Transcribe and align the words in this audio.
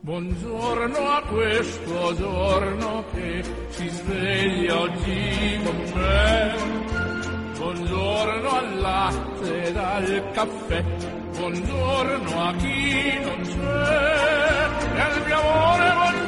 Buongiorno 0.00 0.96
a 0.98 1.22
questo 1.22 2.14
giorno 2.14 3.04
che 3.12 3.42
si 3.70 3.88
sveglia 3.88 4.80
oggi 4.80 5.60
con 5.64 5.92
me. 5.94 6.54
Buongiorno 7.58 8.50
al 8.50 8.78
latte 8.78 9.62
ed 9.64 9.76
al 9.76 10.30
caffè. 10.32 10.84
Buongiorno 11.36 12.40
a 12.40 12.54
chi 12.54 13.18
non 13.20 13.40
c'è. 13.42 14.94
E 14.94 15.00
al 15.00 15.22
mio 15.26 15.40
amore 15.40 15.92
buongiorno 15.92 16.25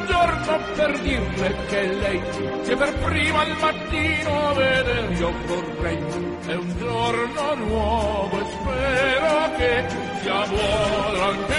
per 0.75 0.99
dirle 0.99 1.55
che 1.67 1.81
lei 1.93 2.21
che 2.63 2.75
per 2.75 2.93
prima 2.93 3.41
al 3.41 3.55
mattino 3.59 4.53
vedere 4.53 5.13
io 5.13 5.31
vorrei. 5.45 5.97
È 6.45 6.53
un 6.55 6.77
giorno 6.77 7.55
nuovo 7.55 8.39
e 8.39 8.45
spero 8.49 9.55
che 9.57 9.85
sia 10.21 10.45
buono 10.47 11.23
anche 11.23 11.58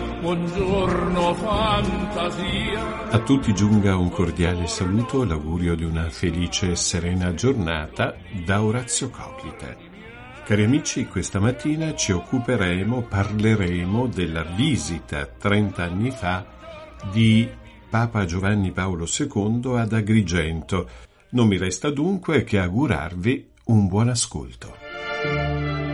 mia, 0.00 0.20
buongiorno 0.20 1.34
fantasia. 1.34 3.08
A 3.10 3.18
tutti 3.20 3.54
giunga 3.54 3.96
un 3.96 4.10
cordiale 4.10 4.66
saluto 4.66 5.24
l'augurio 5.24 5.74
di 5.74 5.84
una 5.84 6.08
felice 6.10 6.72
e 6.72 6.76
serena 6.76 7.34
giornata 7.34 8.16
da 8.44 8.62
Orazio 8.62 9.10
Coclite. 9.10 9.94
Cari 10.44 10.64
amici, 10.64 11.06
questa 11.06 11.40
mattina 11.40 11.94
ci 11.94 12.12
occuperemo, 12.12 13.02
parleremo 13.02 14.06
della 14.06 14.42
visita 14.42 15.26
30 15.26 15.82
anni 15.82 16.10
fa 16.10 16.46
di 17.12 17.48
Papa 17.88 18.24
Giovanni 18.24 18.70
Paolo 18.70 19.06
II 19.06 19.76
ad 19.76 19.92
Agrigento. 19.92 20.88
Non 21.30 21.48
mi 21.48 21.56
resta 21.56 21.90
dunque 21.90 22.44
che 22.44 22.58
augurarvi 22.60 23.50
un 23.64 23.88
buon 23.88 24.08
ascolto. 24.08 25.85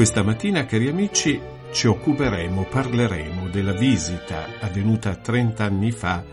Questa 0.00 0.22
mattina, 0.22 0.64
cari 0.64 0.88
amici, 0.88 1.38
ci 1.72 1.86
occuperemo, 1.86 2.64
parleremo 2.64 3.50
della 3.50 3.74
visita 3.74 4.46
avvenuta 4.58 5.14
30 5.14 5.62
anni 5.62 5.92
fa 5.92 6.24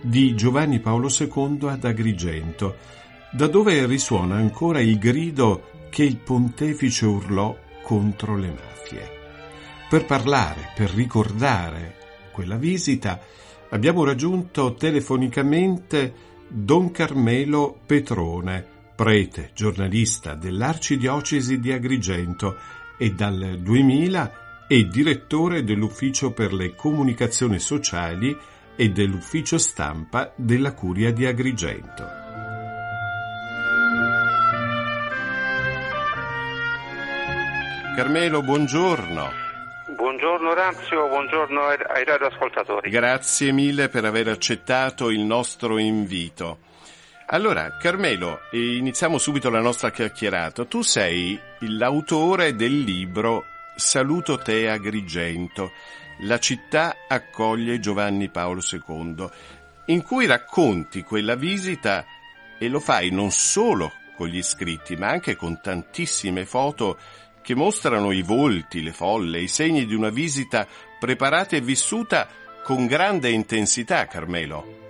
di 0.00 0.36
Giovanni 0.36 0.78
Paolo 0.78 1.08
II 1.08 1.58
ad 1.62 1.84
Agrigento, 1.84 2.76
da 3.32 3.48
dove 3.48 3.84
risuona 3.86 4.36
ancora 4.36 4.78
il 4.78 4.96
grido 5.00 5.70
che 5.90 6.04
il 6.04 6.18
pontefice 6.18 7.04
urlò 7.04 7.58
contro 7.82 8.36
le 8.36 8.48
mafie. 8.50 9.10
Per 9.88 10.04
parlare, 10.04 10.70
per 10.76 10.90
ricordare 10.90 11.96
quella 12.30 12.54
visita, 12.54 13.18
abbiamo 13.70 14.04
raggiunto 14.04 14.74
telefonicamente 14.74 16.14
Don 16.46 16.92
Carmelo 16.92 17.76
Petrone, 17.86 18.64
prete, 18.94 19.50
giornalista 19.52 20.34
dell'Arcidiocesi 20.34 21.58
di 21.58 21.72
Agrigento 21.72 22.56
e 22.98 23.10
dal 23.12 23.58
2000 23.58 24.66
è 24.66 24.82
direttore 24.82 25.62
dell'Ufficio 25.62 26.32
per 26.32 26.52
le 26.52 26.74
comunicazioni 26.74 27.58
sociali 27.58 28.36
e 28.74 28.88
dell'Ufficio 28.90 29.58
stampa 29.58 30.32
della 30.34 30.74
Curia 30.74 31.12
di 31.12 31.24
Agrigento. 31.24 32.04
Carmelo, 37.96 38.42
buongiorno. 38.42 39.44
Buongiorno 39.96 40.50
Orazio, 40.50 41.08
buongiorno 41.08 41.60
ai 41.62 42.04
radioascoltatori. 42.04 42.90
Grazie 42.90 43.52
mille 43.52 43.88
per 43.88 44.04
aver 44.04 44.28
accettato 44.28 45.08
il 45.08 45.20
nostro 45.20 45.78
invito. 45.78 46.58
Allora, 47.28 47.76
Carmelo, 47.76 48.42
iniziamo 48.52 49.18
subito 49.18 49.50
la 49.50 49.60
nostra 49.60 49.90
chiacchierata. 49.90 50.64
Tu 50.64 50.82
sei 50.82 51.36
l'autore 51.60 52.54
del 52.54 52.78
libro 52.82 53.44
Saluto 53.74 54.38
te 54.38 54.70
Agrigento. 54.70 55.72
La 56.20 56.38
città 56.38 56.98
accoglie 57.08 57.80
Giovanni 57.80 58.28
Paolo 58.28 58.60
II, 58.62 59.28
in 59.86 60.04
cui 60.04 60.26
racconti 60.26 61.02
quella 61.02 61.34
visita 61.34 62.06
e 62.60 62.68
lo 62.68 62.78
fai 62.78 63.10
non 63.10 63.32
solo 63.32 63.92
con 64.14 64.28
gli 64.28 64.40
scritti, 64.40 64.94
ma 64.94 65.08
anche 65.08 65.34
con 65.34 65.60
tantissime 65.60 66.46
foto 66.46 66.96
che 67.42 67.56
mostrano 67.56 68.12
i 68.12 68.22
volti, 68.22 68.84
le 68.84 68.92
folle, 68.92 69.40
i 69.40 69.48
segni 69.48 69.84
di 69.84 69.94
una 69.94 70.10
visita 70.10 70.64
preparata 71.00 71.56
e 71.56 71.60
vissuta 71.60 72.28
con 72.62 72.86
grande 72.86 73.30
intensità, 73.30 74.06
Carmelo. 74.06 74.84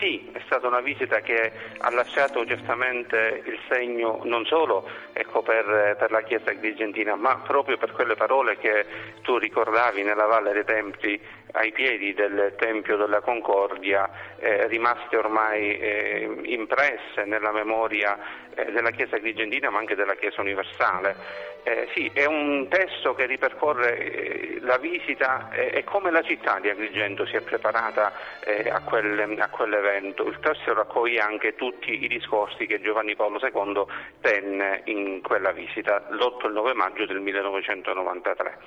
Sì, 0.00 0.32
stata 0.54 0.68
una 0.68 0.80
visita 0.80 1.20
che 1.20 1.50
ha 1.78 1.90
lasciato 1.90 2.46
certamente 2.46 3.42
il 3.44 3.58
segno 3.68 4.20
non 4.24 4.44
solo 4.46 4.88
ecco, 5.12 5.42
per, 5.42 5.96
per, 5.98 6.10
la 6.12 6.22
Chiesa 6.22 6.50
agrigentina, 6.50 7.16
ma 7.16 7.38
proprio 7.38 7.76
per 7.76 7.90
quelle 7.90 8.14
parole 8.14 8.56
che 8.58 8.86
tu 9.22 9.36
ricordavi 9.36 10.02
nella 10.02 10.26
Valle 10.26 10.52
dei 10.52 10.64
Templi 10.64 11.20
ai 11.52 11.72
piedi 11.72 12.14
del 12.14 12.54
Tempio 12.56 12.96
della 12.96 13.20
Concordia, 13.20 14.08
eh, 14.38 14.66
rimaste 14.68 15.16
ormai 15.16 15.78
eh, 15.78 16.38
impresse 16.44 17.24
nella 17.24 17.52
memoria 17.52 18.16
eh, 18.54 18.70
della 18.72 18.90
Chiesa 18.90 19.16
agrigentina 19.16 19.70
ma 19.70 19.78
anche 19.78 19.96
della 19.96 20.14
Chiesa 20.14 20.40
universale. 20.40 21.52
Eh, 21.66 21.88
sì, 21.94 22.10
è 22.12 22.26
un 22.26 22.68
testo 22.68 23.14
che 23.14 23.24
ripercorre 23.24 23.96
eh, 23.96 24.58
la 24.60 24.76
visita 24.76 25.48
e 25.50 25.82
come 25.82 26.10
la 26.10 26.20
città 26.20 26.58
di 26.60 26.68
Agrigento 26.68 27.24
si 27.24 27.36
è 27.36 27.40
preparata 27.40 28.12
eh, 28.40 28.68
a, 28.68 28.80
quel, 28.82 29.36
a, 29.38 29.48
quell'evento. 29.48 30.26
Il 30.26 30.38
testo 30.44 30.74
raccoglie 30.74 31.20
anche 31.20 31.54
tutti 31.54 32.04
i 32.04 32.06
discorsi 32.06 32.66
che 32.66 32.82
Giovanni 32.82 33.16
Paolo 33.16 33.40
II 33.42 33.84
tenne 34.20 34.82
in 34.84 35.22
quella 35.22 35.52
visita 35.52 36.06
l'8 36.10 36.44
e 36.44 36.46
il 36.48 36.52
9 36.52 36.74
maggio 36.74 37.06
del 37.06 37.20
1993. 37.20 38.58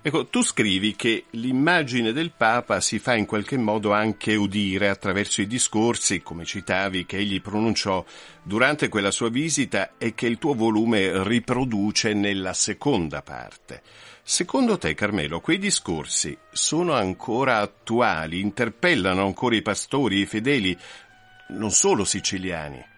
Ecco, 0.00 0.26
tu 0.26 0.42
scrivi 0.44 0.94
che 0.94 1.24
l'immagine 1.30 2.12
del 2.12 2.30
Papa 2.36 2.80
si 2.80 3.00
fa 3.00 3.16
in 3.16 3.26
qualche 3.26 3.58
modo 3.58 3.92
anche 3.92 4.36
udire 4.36 4.88
attraverso 4.88 5.40
i 5.40 5.48
discorsi, 5.48 6.22
come 6.22 6.44
citavi, 6.44 7.04
che 7.04 7.16
egli 7.16 7.40
pronunciò 7.40 8.04
durante 8.40 8.88
quella 8.88 9.10
sua 9.10 9.28
visita 9.28 9.94
e 9.98 10.14
che 10.14 10.26
il 10.26 10.38
tuo 10.38 10.54
volume 10.54 11.24
riproduce 11.24 12.14
nella 12.14 12.52
seconda 12.52 13.22
parte. 13.22 13.82
Secondo 14.22 14.76
te, 14.76 14.94
Carmelo, 14.94 15.40
quei 15.40 15.58
discorsi 15.58 16.36
sono 16.50 16.92
ancora 16.92 17.58
attuali, 17.58 18.40
interpellano 18.40 19.24
ancora 19.24 19.56
i 19.56 19.62
pastori, 19.62 20.20
i 20.20 20.26
fedeli, 20.26 20.76
non 21.48 21.70
solo 21.70 22.04
siciliani? 22.04 22.96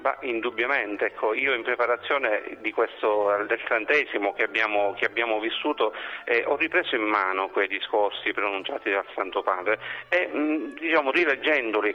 Bah, 0.00 0.16
indubbiamente, 0.22 1.06
ecco, 1.06 1.34
io 1.34 1.52
in 1.52 1.62
preparazione 1.62 2.56
questo, 2.72 3.44
del 3.46 3.60
trentesimo 3.64 4.32
che 4.32 4.44
abbiamo, 4.44 4.94
che 4.94 5.04
abbiamo 5.04 5.38
vissuto 5.40 5.92
eh, 6.24 6.42
ho 6.46 6.56
ripreso 6.56 6.94
in 6.94 7.02
mano 7.02 7.50
quei 7.50 7.68
discorsi 7.68 8.32
pronunciati 8.32 8.90
dal 8.90 9.04
Santo 9.14 9.42
Padre 9.42 9.78
e 10.08 10.26
mh, 10.26 10.78
diciamo, 10.78 11.10
rileggendoli 11.10 11.94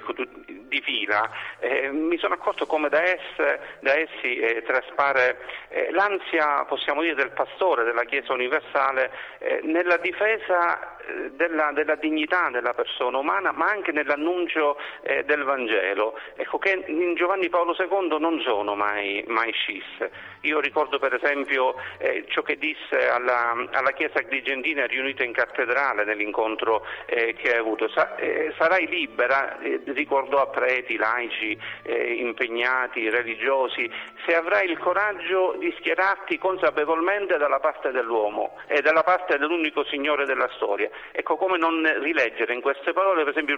di 0.67 0.81
fila 0.81 1.31
eh, 1.57 1.89
mi 1.89 2.19
sono 2.19 2.35
accorto 2.35 2.67
come 2.67 2.89
da, 2.89 3.01
esse, 3.01 3.59
da 3.79 3.97
essi 3.97 4.35
eh, 4.35 4.61
traspare 4.61 5.39
eh, 5.69 5.89
l'ansia, 5.91 6.63
possiamo 6.65 7.01
dire, 7.01 7.15
del 7.15 7.31
pastore 7.31 7.85
della 7.85 8.03
Chiesa 8.03 8.33
universale 8.33 9.11
eh, 9.39 9.61
nella 9.63 9.97
difesa 9.97 10.95
della, 11.31 11.71
della, 11.73 11.95
dignità 11.95 12.49
della 12.49 12.73
persona 12.73 13.17
umana 13.17 13.51
ma 13.51 13.67
anche 13.67 13.91
nell'annuncio 13.91 14.77
del 15.25 15.43
Vangelo. 15.43 16.17
Ecco, 16.35 16.57
che 16.57 16.83
in 16.87 17.15
Giovanni 17.15 17.49
Paolo 17.49 17.75
II 17.77 18.19
non 18.19 18.41
sono 18.41 18.75
mai, 18.75 19.23
mai 19.27 19.51
scisse. 19.51 20.11
Io 20.45 20.59
ricordo 20.59 20.99
per 20.99 21.13
esempio 21.13 21.75
eh, 21.97 22.25
ciò 22.27 22.41
che 22.43 22.57
disse 22.57 23.09
alla, 23.09 23.55
alla, 23.71 23.91
Chiesa 23.91 24.19
Agrigentina 24.19 24.85
riunita 24.85 25.23
in 25.23 25.31
cattedrale 25.31 26.03
nell'incontro 26.05 26.85
eh, 27.07 27.33
che 27.33 27.53
hai 27.53 27.57
avuto. 27.57 27.89
Sa, 27.89 28.15
eh, 28.15 28.53
sarai 28.57 28.87
libera, 28.87 29.59
eh, 29.59 29.81
ricordò 29.85 30.41
a 30.41 30.47
preti, 30.47 30.97
laici, 30.97 31.57
eh, 31.83 32.13
impegnati, 32.13 33.09
religiosi, 33.09 33.89
se 34.25 34.35
avrai 34.35 34.69
il 34.69 34.77
coraggio 34.77 35.55
di 35.57 35.73
schierarti 35.79 36.37
consapevolmente 36.37 37.37
dalla 37.37 37.59
parte 37.59 37.91
dell'uomo 37.91 38.57
e 38.67 38.81
dalla 38.81 39.03
parte 39.03 39.37
dell'unico 39.37 39.83
Signore 39.85 40.25
della 40.25 40.49
storia. 40.55 40.89
Ecco, 41.11 41.37
come 41.37 41.57
non 41.57 41.81
rileggere 42.01 42.53
in 42.53 42.61
queste 42.61 42.93
parole, 42.93 43.23
per 43.23 43.31
esempio, 43.31 43.57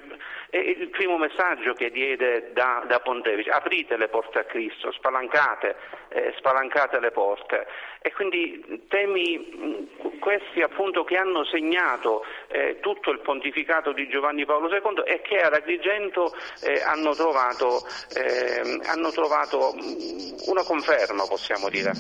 il 0.52 0.90
primo 0.90 1.18
messaggio 1.18 1.74
che 1.74 1.90
diede 1.90 2.52
da, 2.54 2.84
da 2.88 3.00
Pontefice, 3.00 3.50
aprite 3.50 3.98
le 3.98 4.08
porte 4.08 4.40
a 4.40 4.44
Cristo, 4.44 4.92
spalancate, 4.92 5.76
eh, 6.10 6.34
spalancate 6.38 7.00
le 7.00 7.12
porte. 7.12 7.68
E 8.02 8.14
quindi 8.14 8.86
temi 8.88 9.88
questi 10.20 10.62
appunto 10.62 11.04
che 11.04 11.18
hanno 11.18 11.44
segnato 11.46 12.24
eh, 12.48 12.80
tutto 12.82 13.12
il 13.12 13.20
pontificato 13.20 13.92
di 13.92 14.08
Giovanni 14.08 14.46
Paolo 14.46 14.70
II 14.70 15.04
e 15.06 15.22
che 15.22 15.38
ad 15.38 15.54
Agrigento 15.54 16.34
eh, 16.64 16.82
hanno 16.82 17.14
trovato, 17.14 17.82
eh, 18.16 18.80
hanno 18.88 19.12
trovato 19.12 19.74
una 20.48 20.64
conferma, 20.64 21.26
possiamo 21.28 21.70
dire. 21.70 21.92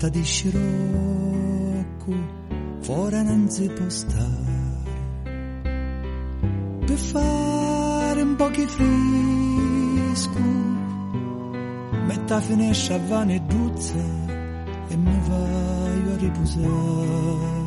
Giornata 0.00 0.08
di 0.08 0.24
scirocco 0.24 2.12
fuori 2.80 3.22
non 3.22 3.50
si 3.50 3.68
può 3.68 3.86
stare 3.88 4.78
per 6.86 6.96
fare 6.96 8.22
un 8.22 8.34
po' 8.36 8.48
di 8.48 8.66
fresco 8.66 10.38
metà 12.06 12.40
finestra 12.40 12.94
a 12.94 13.00
vane 13.06 13.34
e 13.34 13.40
duzza 13.40 13.98
e 14.88 14.96
mi 14.96 15.20
vai 15.28 16.12
a 16.12 16.16
riposare. 16.16 17.58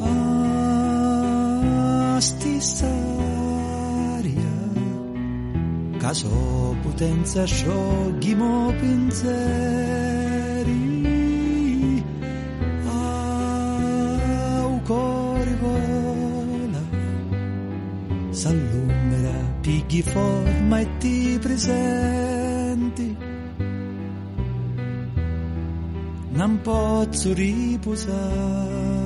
Ah, 0.00 2.20
stessa 2.20 3.13
caso 6.14 6.76
potenza 6.80 7.44
scioglimo 7.44 8.72
pensieri. 8.78 9.32
Au 12.86 14.80
cuore 14.84 15.56
vola 15.60 16.82
s'allumera 18.30 19.32
pigli 19.60 20.02
forma 20.02 20.78
e 20.78 20.88
ti 20.98 21.36
presenti. 21.40 23.16
Non 26.28 26.60
posso 26.62 27.32
riposare 27.32 29.03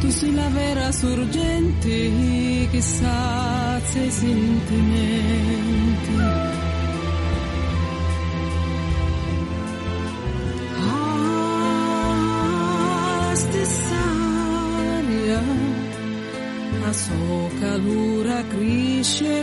Tu 0.00 0.10
sei 0.10 0.32
la 0.32 0.48
vera 0.48 0.92
sorgente 0.92 2.68
che 2.70 2.80
sazia 2.80 4.02
i 4.02 4.10
sentimenti. 4.10 5.56
Ah, 11.60 13.34
stessa 13.34 14.02
aria, 14.98 15.42
la 16.80 16.92
sua 16.92 17.48
calura 17.58 18.44
cresce 18.46 19.42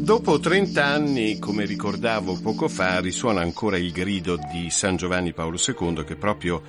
Dopo 0.00 0.38
30 0.40 0.82
anni, 0.82 1.38
come 1.38 1.66
ricordavo 1.66 2.40
poco 2.40 2.68
fa, 2.68 3.00
risuona 3.00 3.42
ancora 3.42 3.76
il 3.76 3.92
grido 3.92 4.38
di 4.50 4.70
San 4.70 4.96
Giovanni 4.96 5.34
Paolo 5.34 5.58
II 5.58 6.02
che 6.04 6.16
proprio, 6.16 6.62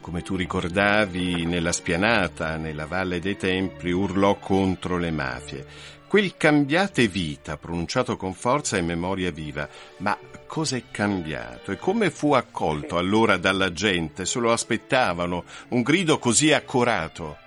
come 0.00 0.22
tu 0.22 0.36
ricordavi, 0.36 1.44
nella 1.44 1.72
spianata, 1.72 2.56
nella 2.56 2.86
Valle 2.86 3.20
dei 3.20 3.36
Templi, 3.36 3.92
urlò 3.92 4.38
contro 4.38 4.96
le 4.96 5.10
mafie. 5.10 5.66
Quel 6.08 6.36
cambiate 6.36 7.08
vita, 7.08 7.56
pronunciato 7.56 8.16
con 8.16 8.32
forza 8.32 8.76
e 8.76 8.80
memoria 8.80 9.32
viva, 9.32 9.68
ma 9.98 10.16
cosa 10.46 10.76
è 10.76 10.82
cambiato 10.92 11.72
e 11.72 11.78
come 11.78 12.10
fu 12.10 12.32
accolto 12.32 12.96
allora 12.96 13.36
dalla 13.36 13.72
gente? 13.72 14.24
Se 14.24 14.38
lo 14.38 14.52
aspettavano? 14.52 15.42
Un 15.70 15.82
grido 15.82 16.18
così 16.18 16.52
accorato? 16.52 17.38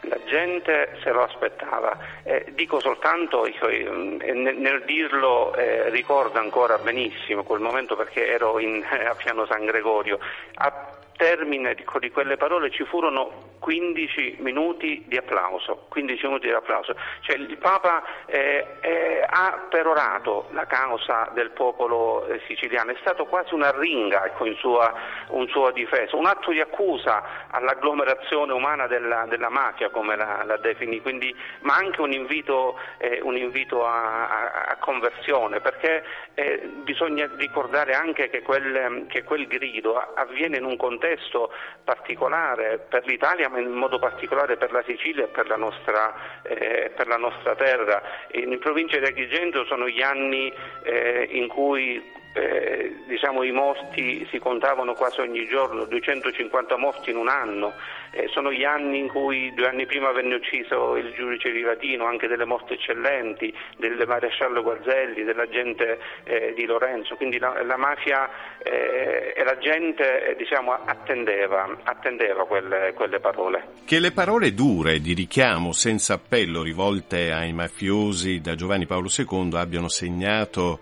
La 0.00 0.18
gente 0.24 0.98
se 1.00 1.10
lo 1.12 1.22
aspettava. 1.22 1.96
Eh, 2.24 2.52
dico 2.56 2.80
soltanto, 2.80 3.46
eh, 3.46 4.32
nel, 4.32 4.82
dirlo 4.84 5.54
eh, 5.54 5.88
ricordo 5.90 6.40
ancora 6.40 6.76
benissimo 6.78 7.44
quel 7.44 7.60
momento 7.60 7.94
perché 7.94 8.26
ero 8.26 8.58
in, 8.58 8.82
a 8.84 9.14
Piano 9.14 9.46
San 9.46 9.64
Gregorio. 9.64 10.18
A, 10.54 10.98
termine 11.18 11.74
di, 11.74 12.10
quelle 12.10 12.36
parole 12.36 12.70
ci 12.70 12.84
furono 12.84 13.47
15 13.58 14.36
minuti 14.40 15.04
di 15.06 15.16
applauso, 15.16 15.86
15 15.88 16.26
minuti 16.26 16.46
di 16.46 16.52
applauso. 16.52 16.94
Cioè, 17.20 17.36
il 17.36 17.56
Papa 17.58 18.02
eh, 18.26 18.66
eh, 18.80 19.24
ha 19.28 19.66
perorato 19.68 20.48
la 20.52 20.66
causa 20.66 21.30
del 21.34 21.50
popolo 21.50 22.26
eh, 22.26 22.40
siciliano, 22.46 22.92
è 22.92 22.96
stato 23.00 23.26
quasi 23.26 23.54
una 23.54 23.70
ringa 23.70 24.26
ecco, 24.26 24.46
in 24.46 24.56
sua, 24.56 24.92
un 25.28 25.46
suo 25.48 25.70
difesa, 25.70 26.16
un 26.16 26.26
atto 26.26 26.50
di 26.50 26.60
accusa 26.60 27.48
all'agglomerazione 27.50 28.52
umana 28.52 28.86
della, 28.86 29.26
della 29.28 29.48
mafia, 29.48 29.90
come 29.90 30.16
la, 30.16 30.42
la 30.44 30.56
definì, 30.56 31.00
quindi, 31.00 31.34
ma 31.60 31.74
anche 31.74 32.00
un 32.00 32.12
invito, 32.12 32.78
eh, 32.98 33.20
un 33.22 33.36
invito 33.36 33.86
a, 33.86 34.28
a, 34.28 34.64
a, 34.68 34.76
conversione, 34.76 35.60
perché 35.60 36.04
eh, 36.34 36.70
bisogna 36.82 37.28
ricordare 37.36 37.94
anche 37.94 38.28
che 38.28 38.42
quel, 38.42 39.06
che 39.08 39.24
quel 39.24 39.46
grido 39.46 39.96
avviene 40.14 40.56
in 40.58 40.64
un 40.64 40.76
contesto 40.76 40.96
contesto 40.98 41.52
particolare 41.84 42.78
per 42.78 43.06
l'Italia, 43.06 43.47
ma 43.48 43.58
in 43.58 43.70
modo 43.72 43.98
particolare 43.98 44.56
per 44.56 44.72
la 44.72 44.82
Sicilia 44.86 45.24
e 45.24 45.28
per 45.28 45.48
la 45.48 45.56
nostra, 45.56 46.42
eh, 46.42 46.92
per 46.94 47.06
la 47.06 47.16
nostra 47.16 47.54
terra. 47.54 48.02
In 48.32 48.58
provincia 48.58 48.98
di 48.98 49.06
Agrigento 49.06 49.64
sono 49.64 49.88
gli 49.88 50.02
anni 50.02 50.52
eh, 50.82 51.28
in 51.30 51.48
cui 51.48 52.16
eh, 52.38 52.96
diciamo, 53.06 53.42
i 53.42 53.50
morti 53.50 54.26
si 54.30 54.38
contavano 54.38 54.94
quasi 54.94 55.20
ogni 55.20 55.46
giorno, 55.46 55.84
250 55.84 56.76
morti 56.76 57.10
in 57.10 57.16
un 57.16 57.28
anno, 57.28 57.72
eh, 58.12 58.28
sono 58.28 58.52
gli 58.52 58.64
anni 58.64 58.98
in 58.98 59.08
cui 59.08 59.52
due 59.54 59.66
anni 59.66 59.86
prima 59.86 60.12
venne 60.12 60.36
ucciso 60.36 60.96
il 60.96 61.12
giudice 61.12 61.50
Rivatino, 61.50 62.06
anche 62.06 62.28
delle 62.28 62.44
morti 62.44 62.74
eccellenti, 62.74 63.52
del 63.76 64.02
maresciallo 64.06 64.62
Guazzelli, 64.62 65.24
dell'agente 65.24 65.98
eh, 66.24 66.52
di 66.54 66.64
Lorenzo, 66.64 67.16
quindi 67.16 67.38
la, 67.38 67.62
la 67.64 67.76
mafia 67.76 68.30
eh, 68.62 69.34
e 69.36 69.44
la 69.44 69.58
gente 69.58 70.28
eh, 70.28 70.36
diciamo, 70.36 70.72
attendeva, 70.72 71.78
attendeva 71.82 72.46
quelle, 72.46 72.92
quelle 72.94 73.18
parole. 73.18 73.64
Che 73.84 73.98
le 73.98 74.12
parole 74.12 74.54
dure 74.54 75.00
di 75.00 75.12
richiamo 75.12 75.72
senza 75.72 76.14
appello 76.14 76.62
rivolte 76.62 77.32
ai 77.32 77.52
mafiosi 77.52 78.40
da 78.40 78.54
Giovanni 78.54 78.86
Paolo 78.86 79.08
II 79.14 79.50
abbiano 79.54 79.88
segnato 79.88 80.78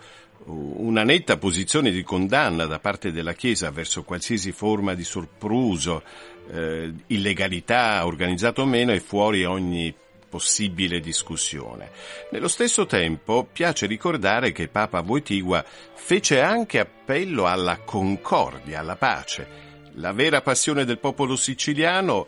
una 0.46 1.02
netta 1.02 1.38
posizione 1.38 1.90
di 1.90 2.02
condanna 2.02 2.66
da 2.66 2.78
parte 2.78 3.10
della 3.10 3.32
Chiesa 3.32 3.70
verso 3.70 4.04
qualsiasi 4.04 4.52
forma 4.52 4.94
di 4.94 5.04
sorpruso, 5.04 6.02
eh, 6.50 6.92
illegalità, 7.08 8.06
organizzato 8.06 8.62
o 8.62 8.66
meno, 8.66 8.92
è 8.92 9.00
fuori 9.00 9.44
ogni 9.44 9.94
possibile 10.28 11.00
discussione. 11.00 11.90
Nello 12.30 12.48
stesso 12.48 12.86
tempo 12.86 13.48
piace 13.50 13.86
ricordare 13.86 14.52
che 14.52 14.68
Papa 14.68 15.00
Wojtyła 15.00 15.64
fece 15.94 16.40
anche 16.40 16.78
appello 16.78 17.46
alla 17.46 17.78
concordia, 17.78 18.80
alla 18.80 18.96
pace. 18.96 19.64
La 19.94 20.12
vera 20.12 20.42
passione 20.42 20.84
del 20.84 20.98
popolo 20.98 21.36
siciliano 21.36 22.26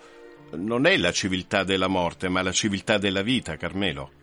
non 0.52 0.86
è 0.86 0.96
la 0.96 1.12
civiltà 1.12 1.64
della 1.64 1.88
morte, 1.88 2.28
ma 2.28 2.42
la 2.42 2.52
civiltà 2.52 2.98
della 2.98 3.22
vita, 3.22 3.56
Carmelo. 3.56 4.17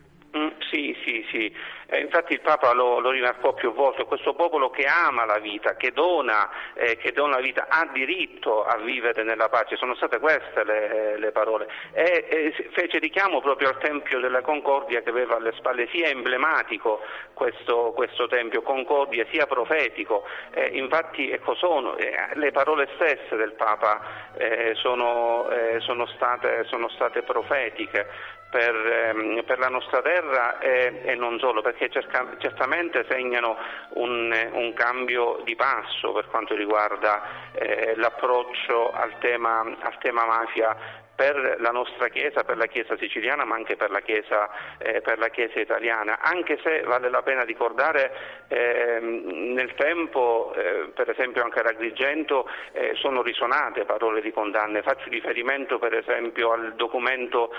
Sì. 1.35 1.53
Eh, 1.87 1.99
infatti 1.99 2.31
il 2.31 2.39
Papa 2.39 2.71
lo, 2.71 2.99
lo, 2.99 3.09
rimarcò 3.09 3.53
più 3.53 3.73
volte, 3.73 4.05
questo 4.05 4.33
popolo 4.33 4.69
che 4.69 4.85
ama 4.85 5.25
la 5.25 5.37
vita, 5.37 5.75
che 5.75 5.91
dona, 5.91 6.49
eh, 6.73 6.95
che 6.95 7.11
dona 7.11 7.35
la 7.35 7.41
vita, 7.41 7.67
ha 7.67 7.87
diritto 7.91 8.63
a 8.63 8.77
vivere 8.77 9.23
nella 9.23 9.49
pace, 9.49 9.75
sono 9.75 9.95
state 9.95 10.19
queste 10.19 10.63
le, 10.63 11.19
le 11.19 11.31
parole. 11.31 11.67
E, 11.91 12.25
e, 12.29 12.69
fece 12.71 12.99
richiamo 12.99 13.41
proprio 13.41 13.67
al 13.67 13.77
Tempio 13.79 14.21
della 14.21 14.41
Concordia 14.41 15.01
che 15.01 15.09
aveva 15.09 15.35
alle 15.35 15.51
spalle, 15.57 15.89
sia 15.91 16.07
emblematico 16.07 17.01
questo, 17.33 17.91
questo 17.93 18.27
Tempio, 18.27 18.61
Concordia, 18.61 19.25
sia 19.29 19.45
profetico. 19.45 20.23
Eh, 20.53 20.69
infatti 20.77 21.29
ecco, 21.29 21.53
sono, 21.55 21.97
eh, 21.97 22.15
le 22.35 22.51
parole 22.51 22.87
stesse 22.95 23.35
del 23.35 23.53
Papa 23.55 24.31
eh, 24.37 24.71
sono, 24.75 25.49
eh, 25.49 25.81
sono, 25.81 26.05
state, 26.07 26.63
sono 26.63 26.87
state 26.89 27.23
profetiche 27.23 28.07
per, 28.49 28.75
ehm, 28.75 29.43
per 29.45 29.59
la 29.59 29.69
nostra 29.69 30.01
terra 30.01 30.59
e, 30.59 31.01
e 31.03 31.15
non 31.15 31.39
solo, 31.39 31.61
perché 31.61 31.89
cerca, 31.89 32.35
certamente 32.37 33.05
segnano 33.09 33.57
un, 33.95 34.33
un, 34.53 34.73
cambio 34.73 35.41
di 35.43 35.55
passo 35.55 36.11
per 36.11 36.27
quanto 36.27 36.55
riguarda 36.55 37.51
eh, 37.53 37.93
l'approccio 37.95 38.91
al 38.91 39.17
tema, 39.19 39.59
al 39.59 39.97
tema 39.99 40.25
mafia 40.25 41.03
per 41.15 41.57
la 41.59 41.71
nostra 41.71 42.09
Chiesa, 42.09 42.43
per 42.43 42.57
la 42.57 42.65
Chiesa 42.65 42.97
siciliana, 42.97 43.45
ma 43.45 43.55
anche 43.55 43.77
per 43.77 43.89
la 43.89 44.01
Chiesa, 44.01 44.49
eh, 44.77 45.01
per 45.01 45.17
la 45.17 45.29
chiesa 45.29 45.59
italiana, 45.59 46.19
anche 46.19 46.59
se 46.61 46.81
vale 46.81 47.09
la 47.09 47.21
pena 47.21 47.43
ricordare 47.43 48.11
eh, 48.49 48.99
nel 48.99 49.73
tempo, 49.75 50.53
eh, 50.55 50.91
per 50.93 51.09
esempio 51.09 51.41
anche 51.41 51.59
ad 51.59 51.67
Agrigento, 51.67 52.47
eh, 52.73 52.91
sono 52.95 53.21
risonate 53.21 53.85
parole 53.85 54.21
di 54.21 54.31
condanne. 54.31 54.81
Faccio 54.81 55.09
riferimento 55.09 55.79
per 55.79 55.93
esempio 55.95 56.51
al 56.51 56.75
documento 56.75 57.51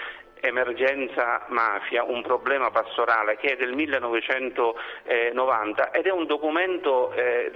Emergenza 0.47 1.45
Mafia, 1.49 2.05
un 2.05 2.23
problema 2.23 2.71
pastorale 2.71 3.37
che 3.37 3.53
è 3.53 3.57
del 3.57 3.75
1990 3.75 5.91
ed 5.91 6.07
è 6.07 6.11
un 6.11 6.27
documento 6.27 7.13
eh, 7.13 7.53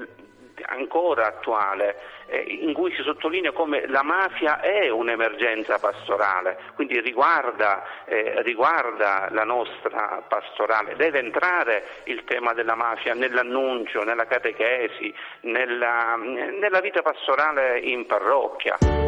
ancora 0.66 1.26
attuale, 1.26 1.96
eh, 2.26 2.58
in 2.60 2.72
cui 2.72 2.92
si 2.94 3.02
sottolinea 3.02 3.52
come 3.52 3.86
la 3.86 4.02
mafia 4.02 4.60
è 4.60 4.88
un'emergenza 4.88 5.78
pastorale, 5.78 6.58
quindi 6.74 7.00
riguarda, 7.00 8.04
eh, 8.04 8.42
riguarda, 8.42 9.28
la 9.30 9.44
nostra 9.44 10.22
pastorale, 10.26 10.96
deve 10.96 11.18
entrare 11.18 11.84
il 12.04 12.24
tema 12.24 12.52
della 12.52 12.74
mafia 12.74 13.14
nell'annuncio, 13.14 14.02
nella 14.02 14.26
catechesi, 14.26 15.12
nella, 15.42 16.16
nella 16.16 16.80
vita 16.80 17.02
pastorale 17.02 17.78
in 17.80 18.06
parrocchia. 18.06 18.99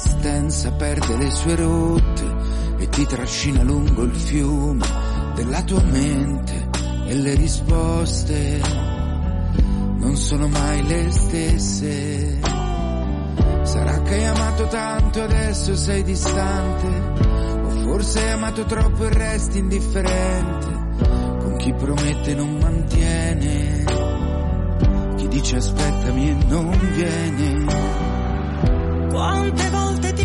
Volte 0.00 0.20
l'esistenza 0.20 0.72
perde 0.72 1.16
le 1.16 1.30
sue 1.30 1.56
rotte 1.56 2.36
e 2.78 2.88
ti 2.88 3.06
trascina 3.06 3.62
lungo 3.62 4.02
il 4.04 4.14
fiume 4.14 4.84
della 5.34 5.62
tua 5.62 5.82
mente 5.82 6.68
e 7.06 7.14
le 7.14 7.34
risposte 7.34 8.60
non 9.98 10.16
sono 10.16 10.48
mai 10.48 10.86
le 10.86 11.10
stesse. 11.10 12.40
Sarà 13.62 14.00
che 14.02 14.14
hai 14.14 14.26
amato 14.26 14.66
tanto 14.68 15.18
e 15.18 15.22
adesso 15.22 15.76
sei 15.76 16.02
distante, 16.02 16.86
o 17.62 17.70
forse 17.82 18.20
hai 18.20 18.30
amato 18.30 18.64
troppo 18.64 19.04
e 19.04 19.12
resti 19.12 19.58
indifferente, 19.58 20.66
con 21.38 21.56
chi 21.58 21.72
promette 21.74 22.34
non 22.34 22.56
mantiene, 22.58 23.84
chi 25.16 25.28
dice 25.28 25.56
aspettami 25.56 26.30
e 26.30 26.36
non 26.48 26.70
viene. 26.94 27.64
Quante 29.10 29.68
volte 29.70 29.79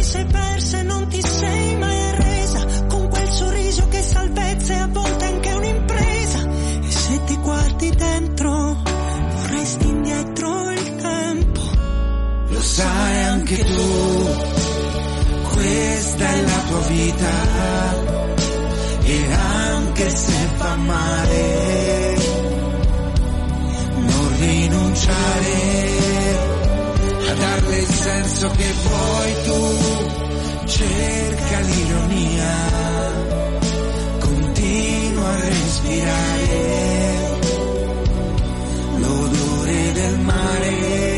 sei 0.05 0.25
persa 0.25 0.77
e 0.77 0.83
non 0.83 1.07
ti 1.07 1.19
sei 1.19 1.77
mai 1.77 2.01
arresa, 2.09 2.65
con 2.87 3.09
quel 3.09 3.27
sorriso 3.27 3.87
che 3.87 4.01
salvezza 4.03 4.73
e 4.73 4.77
a 4.77 4.87
volte 4.87 5.25
anche 5.25 5.51
un'impresa. 5.51 6.39
E 6.83 6.91
se 6.91 7.23
ti 7.25 7.37
guardi 7.37 7.89
dentro, 7.89 8.77
vorresti 9.35 9.87
indietro 9.87 10.71
il 10.71 10.95
tempo. 10.95 11.61
Lo 12.49 12.61
sai 12.61 13.23
anche 13.23 13.63
tu, 13.63 14.29
questa 15.53 16.27
è 16.27 16.41
la 16.41 16.59
tua 16.67 16.79
vita. 16.87 17.33
E 19.07 19.33
anche 19.33 20.09
se 20.09 20.49
fa 20.55 20.75
male, 20.75 22.15
non 23.95 24.37
rinunciare 24.37 25.35
darle 27.37 27.77
il 27.77 27.87
senso 27.87 28.49
che 28.51 28.73
vuoi 28.83 29.33
tu, 29.43 30.65
cerca 30.65 31.59
l'ironia, 31.59 32.55
continua 34.19 35.29
a 35.29 35.39
respirare 35.39 36.59
l'odore 38.97 39.91
del 39.93 40.19
mare. 40.19 41.14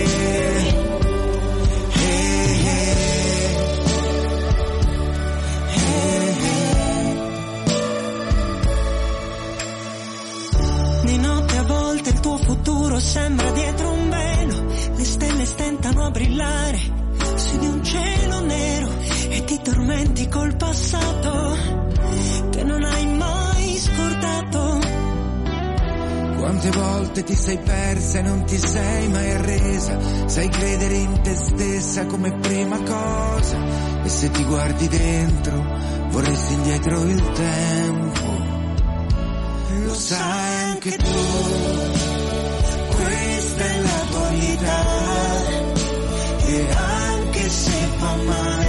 Volte 27.17 27.23
ti 27.23 27.35
sei 27.35 27.57
persa 27.57 28.19
e 28.19 28.21
non 28.21 28.45
ti 28.45 28.57
sei 28.57 29.07
mai 29.07 29.31
arresa, 29.31 29.97
sai 30.27 30.49
credere 30.49 30.95
in 30.95 31.21
te 31.21 31.35
stessa 31.35 32.05
come 32.05 32.31
prima 32.39 32.79
cosa. 32.83 33.57
E 34.03 34.09
se 34.09 34.29
ti 34.29 34.43
guardi 34.43 34.87
dentro 34.87 35.63
vorresti 36.09 36.53
indietro 36.53 37.01
il 37.03 37.31
tempo. 37.31 38.45
Lo 39.83 39.93
sai 39.93 40.63
anche 40.71 40.95
tu, 40.97 41.19
questa 42.95 43.63
è 43.63 43.81
la 43.81 44.05
tua 44.09 44.29
vita. 44.29 44.85
E 46.45 46.67
anche 46.71 47.49
se 47.49 47.87
fa 47.97 48.15
male, 48.15 48.66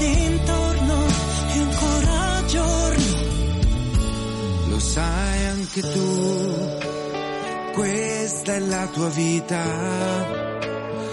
ti 0.00 0.06
guardi 0.06 0.24
intorno 0.24 1.06
è 1.46 1.58
ancora 1.58 2.44
giorno. 2.46 3.28
Lo 4.68 4.78
sai 4.78 5.44
anche 5.46 5.80
tu, 5.80 6.78
questa 7.72 8.54
è 8.54 8.58
la 8.60 8.86
tua 8.86 9.08
vita 9.08 9.62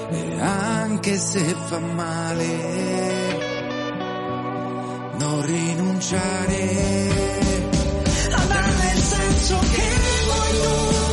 e 0.09 0.39
anche 0.39 1.17
se 1.17 1.55
fa 1.65 1.79
male, 1.79 3.35
non 5.17 5.45
rinunciare 5.45 7.09
A 8.31 8.45
darle 8.45 8.91
il 8.93 9.01
senso 9.01 9.59
che 9.73 9.89
vuoi 10.25 10.51
tu. 10.61 11.06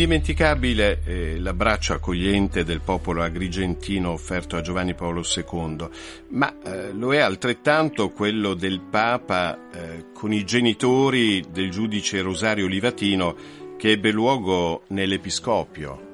Indimenticabile 0.00 1.00
eh, 1.06 1.38
l'abbraccio 1.38 1.92
accogliente 1.92 2.64
del 2.64 2.80
popolo 2.82 3.22
agrigentino 3.22 4.12
offerto 4.12 4.56
a 4.56 4.62
Giovanni 4.62 4.94
Paolo 4.94 5.20
II, 5.20 5.88
ma 6.28 6.56
eh, 6.64 6.94
lo 6.94 7.12
è 7.12 7.18
altrettanto 7.18 8.08
quello 8.08 8.54
del 8.54 8.80
Papa 8.80 9.68
eh, 9.70 10.04
con 10.14 10.32
i 10.32 10.42
genitori 10.46 11.44
del 11.50 11.68
giudice 11.68 12.22
Rosario 12.22 12.66
Livatino 12.66 13.36
che 13.76 13.90
ebbe 13.90 14.10
luogo 14.10 14.84
nell'Episcopio. 14.86 16.08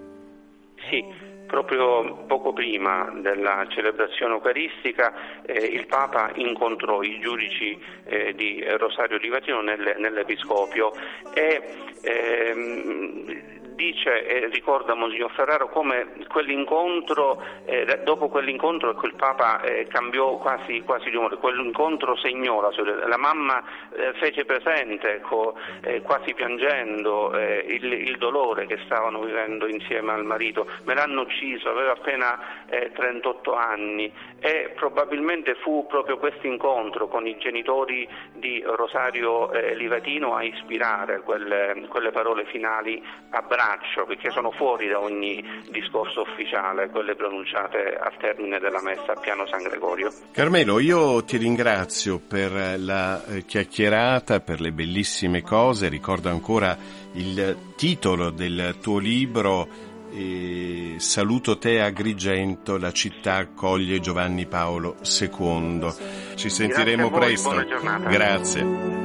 Sì, 0.90 1.04
proprio 1.46 2.24
poco 2.26 2.52
prima 2.52 3.08
della 3.22 3.66
celebrazione 3.68 4.34
eucaristica 4.34 5.42
eh, 5.46 5.64
il 5.64 5.86
Papa 5.86 6.32
incontrò 6.34 7.02
i 7.02 7.20
giudici 7.20 7.78
eh, 8.04 8.34
di 8.34 8.64
Rosario 8.78 9.16
Livatino 9.18 9.60
nel- 9.60 9.94
nell'Episcopio 9.98 10.90
e 11.32 11.62
ehm, 12.02 13.54
dice 13.76 14.26
e 14.26 14.48
ricorda 14.48 14.94
Monsignor 14.94 15.30
Ferraro 15.32 15.68
come 15.68 16.14
quell'incontro, 16.26 17.40
eh, 17.66 18.00
dopo 18.02 18.28
quell'incontro 18.28 18.98
il 19.06 19.14
Papa 19.14 19.60
eh, 19.60 19.86
cambiò 19.86 20.38
quasi, 20.38 20.80
quasi 20.80 21.10
di 21.10 21.16
umore, 21.16 21.36
quell'incontro 21.36 22.16
segnò 22.16 22.60
la, 22.60 22.70
sua- 22.72 23.06
la 23.06 23.16
mamma 23.16 23.62
eh, 23.94 24.12
fece 24.14 24.44
presente, 24.44 25.16
ecco, 25.16 25.54
eh, 25.82 26.02
quasi 26.02 26.34
piangendo, 26.34 27.36
eh, 27.36 27.64
il, 27.68 27.92
il 27.92 28.16
dolore 28.18 28.66
che 28.66 28.78
stavano 28.84 29.20
vivendo 29.20 29.68
insieme 29.68 30.12
al 30.12 30.24
marito. 30.24 30.66
Me 30.84 30.94
l'hanno 30.94 31.20
ucciso, 31.20 31.68
aveva 31.68 31.92
appena 31.92 32.66
eh, 32.68 32.90
38 32.92 33.54
anni. 33.54 34.12
E 34.40 34.72
probabilmente 34.74 35.54
fu 35.56 35.86
proprio 35.86 36.18
questo 36.18 36.46
incontro 36.46 37.08
con 37.08 37.26
i 37.26 37.36
genitori 37.38 38.08
di 38.32 38.62
Rosario 38.64 39.52
eh, 39.52 39.74
Livatino 39.74 40.34
a 40.34 40.42
ispirare 40.42 41.20
quelle, 41.20 41.86
quelle 41.88 42.10
parole 42.10 42.44
finali 42.46 43.02
a 43.30 43.42
braccio, 43.66 44.04
perché 44.06 44.30
sono 44.30 44.52
fuori 44.52 44.88
da 44.88 45.00
ogni 45.00 45.42
discorso 45.70 46.22
ufficiale, 46.22 46.88
quelle 46.88 47.16
pronunciate 47.16 47.96
al 47.96 48.16
termine 48.18 48.60
della 48.60 48.80
messa 48.80 49.12
a 49.12 49.20
piano 49.20 49.46
San 49.46 49.62
Gregorio. 49.62 50.12
Carmelo, 50.30 50.78
io 50.78 51.24
ti 51.24 51.36
ringrazio 51.36 52.20
per 52.20 52.76
la 52.78 53.24
eh, 53.24 53.44
chiacchierata, 53.44 54.40
per 54.40 54.60
le 54.60 54.70
bellissime 54.70 55.42
cose, 55.42 55.88
ricordo 55.88 56.28
ancora 56.28 56.76
il 57.14 57.72
titolo 57.76 58.30
del 58.30 58.76
tuo 58.80 58.98
libro, 58.98 59.68
eh, 60.12 60.94
Saluto 60.98 61.58
te 61.58 61.80
Agrigento, 61.80 62.78
la 62.78 62.92
città 62.92 63.34
accoglie 63.34 64.00
Giovanni 64.00 64.46
Paolo 64.46 64.96
II. 65.02 65.92
Ci 66.36 66.48
sentiremo 66.48 67.06
a 67.06 67.10
voi, 67.10 67.18
presto. 67.18 67.48
buona 67.48 67.66
giornata. 67.66 68.08
Grazie. 68.08 68.95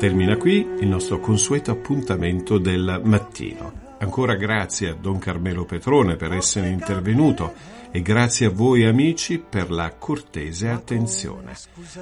Termina 0.00 0.38
qui 0.38 0.66
il 0.80 0.88
nostro 0.88 1.20
consueto 1.20 1.72
appuntamento 1.72 2.56
del 2.56 3.02
mattino. 3.04 3.96
Ancora 3.98 4.34
grazie 4.34 4.88
a 4.88 4.94
Don 4.94 5.18
Carmelo 5.18 5.66
Petrone 5.66 6.16
per 6.16 6.32
essere 6.32 6.68
intervenuto 6.68 7.52
e 7.90 8.00
grazie 8.00 8.46
a 8.46 8.50
voi 8.50 8.86
amici 8.86 9.38
per 9.38 9.70
la 9.70 9.92
cortese 9.98 10.70
attenzione. 10.70 11.52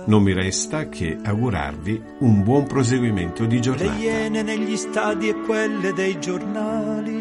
Non 0.06 0.22
mi 0.22 0.32
resta 0.32 0.88
che 0.88 1.18
augurarvi 1.20 2.00
un 2.20 2.44
buon 2.44 2.68
proseguimento 2.68 3.46
di 3.46 3.56
Le 3.56 3.60
giornata. 3.62 3.96
iene 3.96 4.42
negli 4.42 4.76
stadi 4.76 5.30
e 5.30 5.40
quelle 5.40 5.92
dei 5.92 6.20
giornali. 6.20 7.16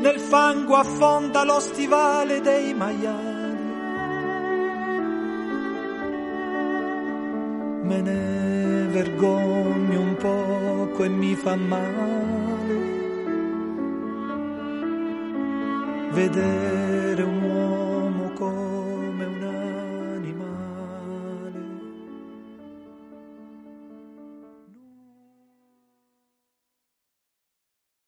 Nel 0.00 0.18
fango 0.18 0.74
affonda 0.74 1.44
lo 1.44 1.60
stivale 1.60 2.40
dei 2.40 2.74
maiali. 2.74 3.31
Me 7.92 8.00
ne 8.00 8.86
vergogno 8.86 10.00
un 10.00 10.16
poco 10.16 11.04
e 11.04 11.08
mi 11.10 11.34
fa 11.34 11.56
male. 11.56 12.90
Vedere 16.12 17.22
un 17.22 17.42
uomo 17.42 18.32
così 18.32 18.81